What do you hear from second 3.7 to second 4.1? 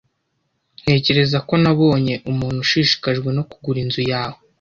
inzu